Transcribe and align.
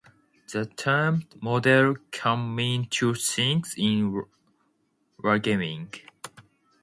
The 0.51 0.65
term 0.65 1.27
"model" 1.43 1.95
can 2.09 2.55
mean 2.55 2.87
two 2.89 3.13
things 3.13 3.75
in 3.77 4.23
wargaming. 5.23 5.93